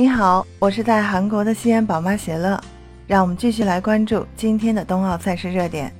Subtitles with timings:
[0.00, 2.56] 你好，我是在韩国的西安宝妈喜乐，
[3.08, 5.92] 让我们继续来关注今天的冬奥赛事热点。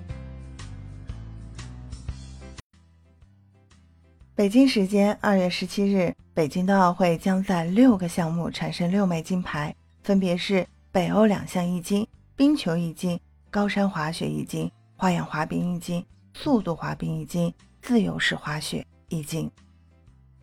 [4.37, 9.74] 北京时间二月十七日，北京冬奥会将在六个项目产生六枚金牌，
[10.04, 12.06] 分别是北欧两项一金、
[12.37, 13.19] 冰球一金、
[13.51, 17.52] 高山滑雪一金、花样滑冰一金、速度滑冰一金、
[17.83, 19.51] 自由式滑雪一金。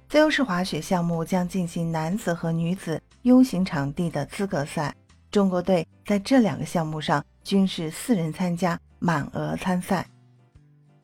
[0.07, 4.93] 自由式滑雪项目将进行男子和女子 U 型场地的资格赛。
[5.31, 10.05] 中国队在这两个项目上均是四人参加，满额参赛。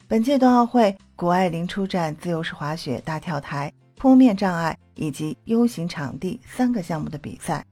[0.07, 7.65] 本届冬奥会，谷爱凌出战自由式滑雪、大跳台、坡面障碍以及 U 型场地三个项目的比赛。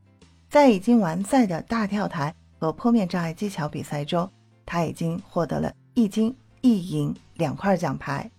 [0.49, 4.29] 在已经完赛的大跳台和坡面障碍技巧比赛中，
[4.65, 8.29] 她已经获得了一金一银两块奖牌。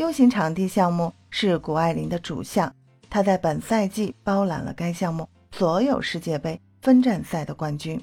[0.00, 2.74] U 型场地项目是谷爱凌的主项，
[3.10, 8.02] 她在本赛季包揽了该项目所有世界杯分站赛的冠军。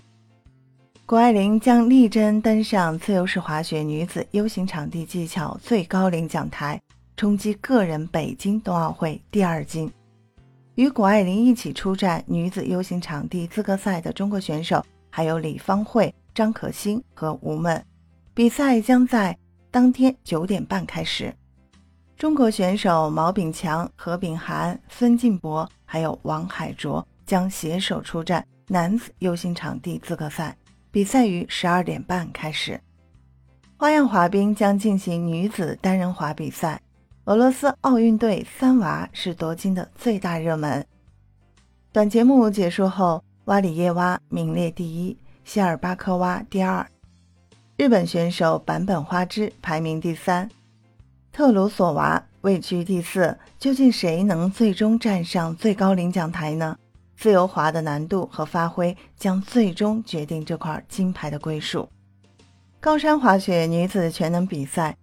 [1.08, 6.80] 谷爱凌将力争登上自由式滑雪女子 U 型场地技巧最高领奖台，
[7.16, 9.92] 冲击个人北京冬奥会第二金。
[10.76, 17.84] 与谷爱凌一起出战女子 U 型场地资格赛的中国选手还有李芳慧、张可欣和吴梦。
[18.36, 19.36] 比赛将在
[19.72, 21.34] 当天九点半开始。
[22.18, 30.58] 中国选手毛炳强、何炳涵、孙晋博还有王海卓将携手出战男子 U 型场地资格赛，
[30.90, 32.82] 比赛于十二点半开始。
[33.78, 36.82] 花样滑冰将进行女子单人滑比赛，
[37.26, 40.84] 俄罗斯奥运队三娃是夺金的最大热门。
[41.92, 46.84] 短节目结束后，瓦里耶娃名列第一，谢尔巴科娃第二，
[47.78, 50.50] 日本选手坂本花枝排名第三。
[51.32, 56.78] 特鲁索娃位居第四，究竟谁能最终站上最高领奖台呢？
[57.16, 61.88] 自由滑的难度和发挥将最终决定这块金牌的归属。
[62.80, 64.96] 高山滑雪女子全能比赛，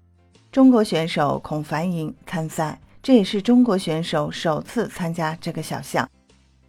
[0.50, 6.09] 中国选手孔凡莹参赛，这也是中国选手首次参加这个小项。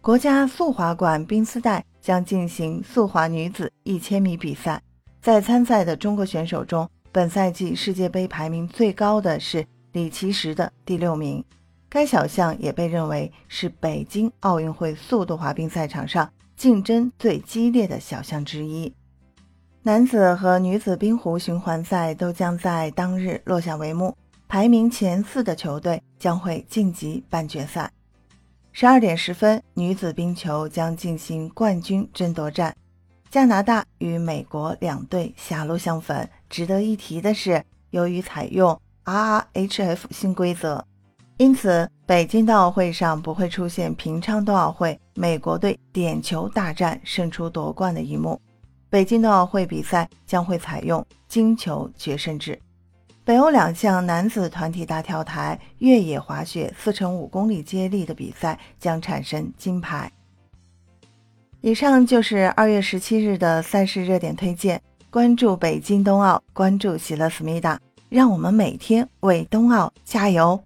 [0.00, 4.80] 国家速滑馆冰丝带将进行速滑女子一千米比赛，
[5.20, 6.88] 在参赛的中国选手中。
[7.16, 11.42] 本赛季世界杯排名最高的是李奇时的第六名，
[11.88, 18.92] 该小项也被认为是北京奥运会速度滑冰赛场上竞争最激烈的小项之一。
[19.82, 24.14] 男子和女子冰壶循环赛都将在当日落下帷幕，
[24.46, 27.90] 排名前四的球队将会晋级半决赛。
[28.72, 32.76] 十二点十分，女子冰球将进行冠军争夺战。
[33.30, 36.28] 加拿大与美国两队狭路相逢。
[36.48, 40.84] 值得一提的是，由于采用 RHF 新规则，
[41.36, 48.40] 因此北京冬奥会上不会出现平昌冬奥会美国队点球大战胜出夺冠的一幕。
[48.88, 52.58] 北京冬奥会比赛将会采用金球决胜制。
[53.24, 60.10] 北欧两项男子团体大跳台、越野滑雪四乘五公里接力的比赛将产生金牌。
[61.60, 64.80] 以上就是二月十七日的赛事热点推荐。
[65.16, 70.62] 关注北京冬奥，关注喜乐思密达，让我们每天为冬奥加油。